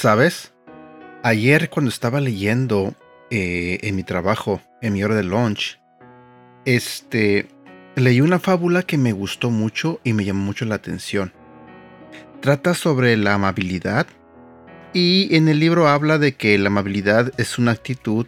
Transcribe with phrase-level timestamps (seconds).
[0.00, 0.54] ¿Sabes?
[1.24, 2.94] Ayer cuando estaba leyendo
[3.30, 5.80] eh, en mi trabajo, en mi hora de lunch,
[6.64, 7.48] este,
[7.96, 11.32] leí una fábula que me gustó mucho y me llamó mucho la atención.
[12.40, 14.06] Trata sobre la amabilidad
[14.92, 18.26] y en el libro habla de que la amabilidad es una actitud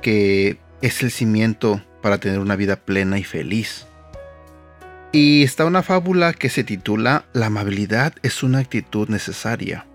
[0.00, 3.86] que es el cimiento para tener una vida plena y feliz.
[5.12, 9.86] Y está una fábula que se titula La amabilidad es una actitud necesaria.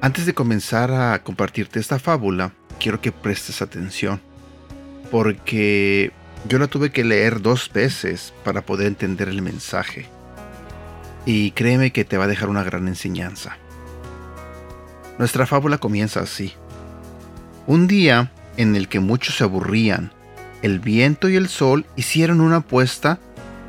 [0.00, 4.20] Antes de comenzar a compartirte esta fábula, quiero que prestes atención,
[5.10, 6.10] porque
[6.48, 10.06] yo la tuve que leer dos veces para poder entender el mensaje.
[11.24, 13.56] Y créeme que te va a dejar una gran enseñanza.
[15.18, 16.54] Nuestra fábula comienza así.
[17.66, 20.12] Un día en el que muchos se aburrían,
[20.62, 23.18] el viento y el sol hicieron una apuesta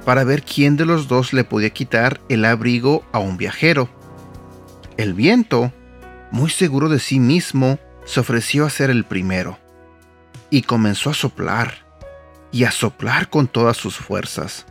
[0.06, 3.90] para ver quién de los dos le podía quitar el abrigo a un viajero.
[4.98, 5.72] El viento
[6.34, 9.60] muy seguro de sí mismo, se ofreció a ser el primero.
[10.50, 11.86] Y comenzó a soplar,
[12.52, 14.66] y a soplar con todas sus fuerzas.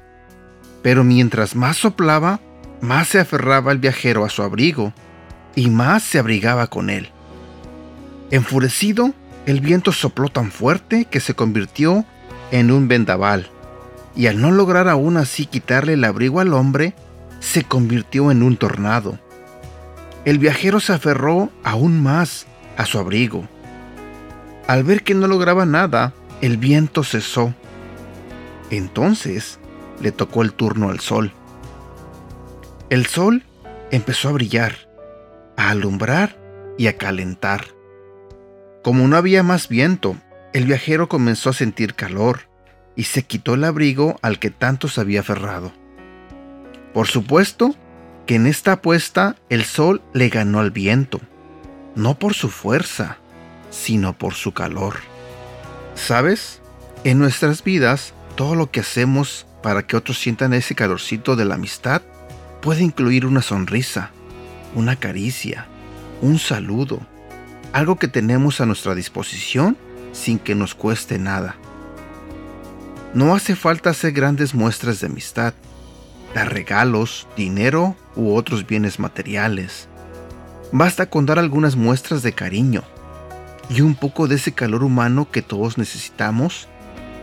[0.83, 2.41] Pero mientras más soplaba,
[2.81, 4.93] más se aferraba el viajero a su abrigo,
[5.55, 7.11] y más se abrigaba con él.
[8.31, 9.13] Enfurecido,
[9.47, 12.05] el viento sopló tan fuerte que se convirtió
[12.51, 13.49] en un vendaval,
[14.15, 16.95] y al no lograr aún así quitarle el abrigo al hombre,
[17.41, 19.19] se convirtió en un tornado
[20.25, 23.49] el viajero se aferró aún más a su abrigo.
[24.69, 27.55] Al ver que no lograba nada, el viento cesó.
[28.71, 29.59] Entonces
[30.01, 31.33] le tocó el turno al sol.
[32.89, 33.43] El sol
[33.91, 34.89] empezó a brillar,
[35.63, 36.37] a alumbrar
[36.77, 37.67] y a calentar.
[38.83, 40.17] Como no había más viento,
[40.53, 42.49] el viajero comenzó a sentir calor
[42.97, 45.73] y se quitó el abrigo al que tanto se había aferrado.
[46.93, 47.77] Por supuesto,
[48.27, 51.21] que en esta apuesta el sol le ganó al viento,
[51.95, 53.19] no por su fuerza,
[53.71, 54.97] sino por su calor.
[55.95, 56.61] ¿Sabes?
[57.05, 61.55] En nuestras vidas, todo lo que hacemos para que otros sientan ese calorcito de la
[61.55, 62.03] amistad
[62.61, 64.11] puede incluir una sonrisa,
[64.75, 65.67] una caricia,
[66.21, 67.01] un saludo,
[67.73, 69.77] algo que tenemos a nuestra disposición
[70.13, 71.57] sin que nos cueste nada.
[73.15, 75.55] No hace falta hacer grandes muestras de amistad,
[76.35, 79.89] dar regalos, dinero u otros bienes materiales.
[80.71, 82.83] Basta con dar algunas muestras de cariño
[83.69, 86.69] y un poco de ese calor humano que todos necesitamos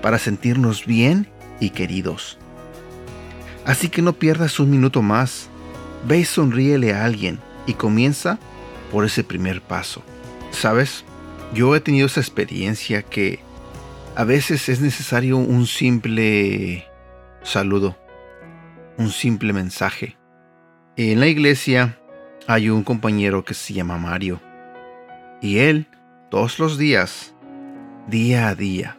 [0.01, 1.27] para sentirnos bien
[1.59, 2.37] y queridos.
[3.65, 5.48] Así que no pierdas un minuto más,
[6.05, 8.39] ve y sonríele a alguien y comienza
[8.91, 10.03] por ese primer paso.
[10.51, 11.03] ¿Sabes?
[11.53, 13.39] Yo he tenido esa experiencia que
[14.15, 16.85] a veces es necesario un simple
[17.43, 17.97] saludo,
[18.97, 20.19] un simple mensaje,
[21.01, 21.97] en la iglesia
[22.45, 24.41] hay un compañero que se llama Mario.
[25.41, 25.87] Y él,
[26.29, 27.33] todos los días,
[28.09, 28.97] día a día,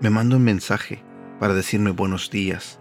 [0.00, 1.02] me manda un mensaje
[1.40, 2.78] para decirme buenos días,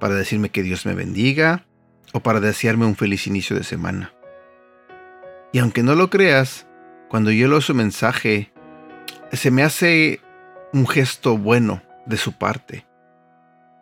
[0.00, 1.66] para decirme que Dios me bendiga
[2.12, 4.12] o para desearme un feliz inicio de semana.
[5.52, 6.66] Y aunque no lo creas,
[7.08, 8.52] cuando yo leo su mensaje,
[9.32, 10.20] se me hace
[10.72, 12.86] un gesto bueno de su parte,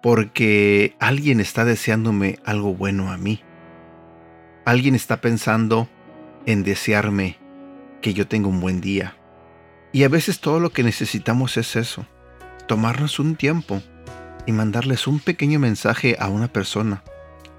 [0.02, 3.42] porque alguien está deseándome algo bueno a mí.
[4.64, 5.88] Alguien está pensando
[6.46, 7.38] en desearme
[8.02, 9.16] que yo tenga un buen día.
[9.92, 12.06] Y a veces todo lo que necesitamos es eso,
[12.66, 13.82] tomarnos un tiempo
[14.46, 17.02] y mandarles un pequeño mensaje a una persona,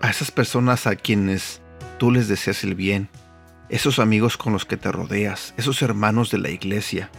[0.04, 1.62] a esas personas a quienes
[1.98, 3.08] tú les deseas el bien,
[3.70, 7.10] esos amigos con los que te rodeas, esos hermanos de la iglesia.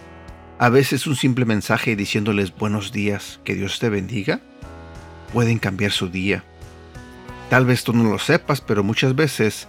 [0.58, 4.42] A veces un simple mensaje diciéndoles buenos días, que Dios te bendiga,
[5.32, 6.44] pueden cambiar su día.
[7.48, 9.66] Tal vez tú no lo sepas, pero muchas veces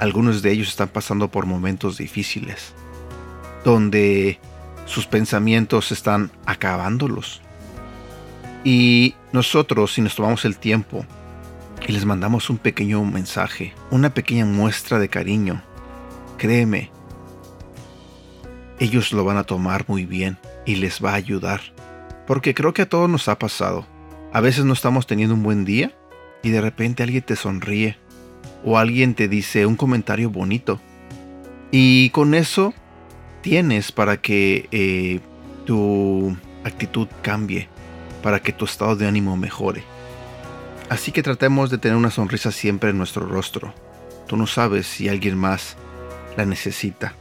[0.00, 2.74] algunos de ellos están pasando por momentos difíciles,
[3.64, 4.40] donde
[4.86, 7.42] sus pensamientos están acabándolos.
[8.64, 11.06] Y nosotros, si nos tomamos el tiempo
[11.86, 15.62] y les mandamos un pequeño mensaje, una pequeña muestra de cariño,
[16.36, 16.90] créeme,
[18.78, 21.60] ellos lo van a tomar muy bien y les va a ayudar.
[22.26, 23.86] Porque creo que a todos nos ha pasado.
[24.32, 25.92] A veces no estamos teniendo un buen día
[26.42, 27.96] y de repente alguien te sonríe
[28.64, 30.80] o alguien te dice un comentario bonito.
[31.70, 32.74] Y con eso
[33.42, 35.20] tienes para que eh,
[35.64, 37.68] tu actitud cambie,
[38.22, 39.95] para que tu estado de ánimo mejore.
[40.88, 43.74] Así que tratemos de tener una sonrisa siempre en nuestro rostro.
[44.28, 45.76] Tú no sabes si alguien más
[46.36, 47.14] la necesita.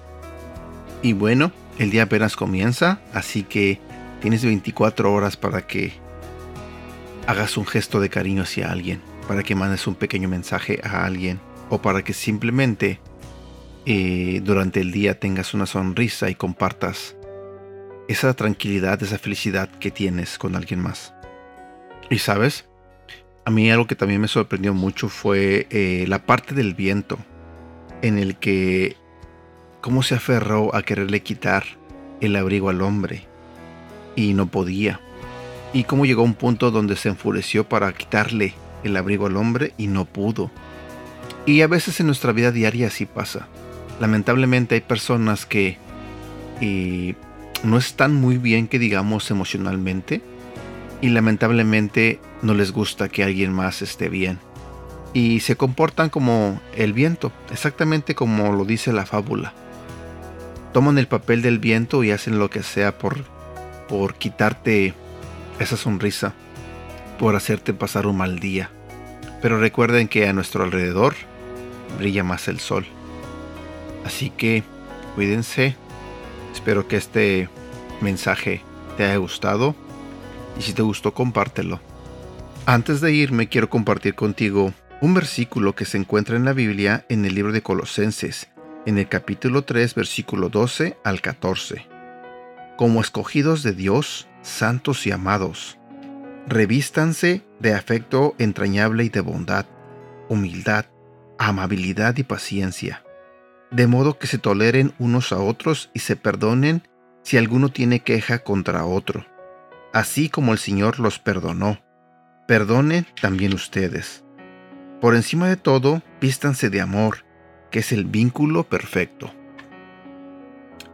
[1.02, 3.80] Y bueno, el día apenas comienza, así que
[4.22, 5.94] tienes 24 horas para que
[7.28, 11.40] hagas un gesto de cariño hacia alguien, para que mandes un pequeño mensaje a alguien
[11.70, 13.00] o para que simplemente
[13.86, 17.16] eh, durante el día tengas una sonrisa y compartas
[18.08, 21.14] esa tranquilidad, esa felicidad que tienes con alguien más.
[22.10, 22.66] Y sabes,
[23.46, 27.20] a mí algo que también me sorprendió mucho fue eh, la parte del viento,
[28.02, 28.98] en el que
[29.82, 31.64] cómo se aferró a quererle quitar
[32.22, 33.28] el abrigo al hombre
[34.16, 35.00] y no podía.
[35.74, 39.74] Y cómo llegó a un punto donde se enfureció para quitarle el abrigo al hombre
[39.78, 40.50] y no pudo.
[41.46, 43.48] Y a veces en nuestra vida diaria así pasa.
[44.00, 45.78] Lamentablemente hay personas que
[46.62, 47.14] eh,
[47.64, 50.22] no están muy bien, que digamos, emocionalmente.
[51.02, 54.40] Y lamentablemente no les gusta que alguien más esté bien.
[55.14, 59.54] Y se comportan como el viento, exactamente como lo dice la fábula.
[60.74, 63.24] Toman el papel del viento y hacen lo que sea por,
[63.88, 64.94] por quitarte
[65.60, 66.34] esa sonrisa,
[67.18, 68.70] por hacerte pasar un mal día.
[69.42, 71.16] Pero recuerden que a nuestro alrededor
[71.98, 72.86] brilla más el sol.
[74.06, 74.64] Así que
[75.16, 75.76] cuídense.
[76.54, 77.50] Espero que este
[78.02, 78.62] mensaje
[78.98, 79.76] te haya gustado.
[80.58, 81.80] Y si te gustó, compártelo.
[82.66, 87.26] Antes de irme, quiero compartir contigo un versículo que se encuentra en la Biblia en
[87.26, 88.50] el libro de Colosenses,
[88.86, 91.86] en el capítulo 3, versículo 12 al 14.
[92.78, 95.78] Como escogidos de Dios, santos y amados,
[96.48, 99.66] revístanse de afecto entrañable y de bondad,
[100.30, 100.86] humildad,
[101.38, 103.04] amabilidad y paciencia,
[103.72, 106.84] de modo que se toleren unos a otros y se perdonen
[107.24, 109.26] si alguno tiene queja contra otro,
[109.96, 111.80] así como el Señor los perdonó.
[112.50, 114.26] Perdonen también ustedes.
[115.00, 117.26] Por encima de todo, vístanse de amor,
[117.72, 119.32] que es el vínculo perfecto.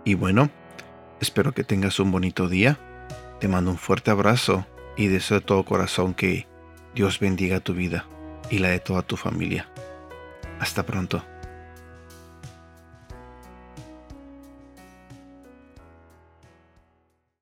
[0.05, 0.51] Y bueno,
[1.19, 2.77] espero que tengas un bonito día.
[3.39, 6.47] Te mando un fuerte abrazo y deseo de todo corazón que
[6.93, 8.05] Dios bendiga tu vida
[8.51, 9.67] y la de toda tu familia.
[10.59, 11.25] Hasta pronto.